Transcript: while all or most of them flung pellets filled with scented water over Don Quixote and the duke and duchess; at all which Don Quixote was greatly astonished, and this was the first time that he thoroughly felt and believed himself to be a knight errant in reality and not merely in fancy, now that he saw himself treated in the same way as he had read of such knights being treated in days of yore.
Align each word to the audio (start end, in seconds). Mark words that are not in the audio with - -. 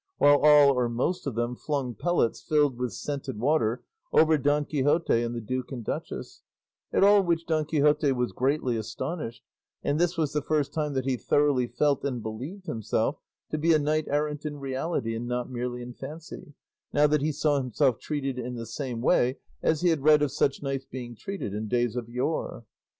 while 0.17 0.37
all 0.39 0.71
or 0.71 0.89
most 0.89 1.27
of 1.27 1.35
them 1.35 1.55
flung 1.55 1.93
pellets 1.93 2.41
filled 2.41 2.75
with 2.75 2.91
scented 2.91 3.37
water 3.37 3.83
over 4.11 4.35
Don 4.35 4.65
Quixote 4.65 5.21
and 5.21 5.35
the 5.35 5.41
duke 5.41 5.71
and 5.71 5.85
duchess; 5.85 6.41
at 6.91 7.03
all 7.03 7.21
which 7.21 7.45
Don 7.45 7.65
Quixote 7.65 8.11
was 8.13 8.31
greatly 8.31 8.77
astonished, 8.77 9.43
and 9.83 9.99
this 9.99 10.17
was 10.17 10.33
the 10.33 10.41
first 10.41 10.73
time 10.73 10.95
that 10.95 11.05
he 11.05 11.17
thoroughly 11.17 11.67
felt 11.67 12.03
and 12.03 12.23
believed 12.23 12.65
himself 12.65 13.19
to 13.51 13.59
be 13.59 13.73
a 13.75 13.77
knight 13.77 14.07
errant 14.07 14.43
in 14.43 14.57
reality 14.57 15.13
and 15.15 15.27
not 15.27 15.51
merely 15.51 15.83
in 15.83 15.93
fancy, 15.93 16.55
now 16.91 17.05
that 17.05 17.21
he 17.21 17.31
saw 17.31 17.59
himself 17.59 17.99
treated 17.99 18.39
in 18.39 18.55
the 18.55 18.65
same 18.65 19.01
way 19.01 19.37
as 19.61 19.81
he 19.81 19.89
had 19.89 20.01
read 20.01 20.23
of 20.23 20.31
such 20.31 20.63
knights 20.63 20.87
being 20.87 21.15
treated 21.15 21.53
in 21.53 21.67
days 21.67 21.95
of 21.95 22.09
yore. 22.09 22.65